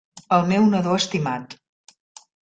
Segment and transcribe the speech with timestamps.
[0.35, 1.53] El meu nadó estimat.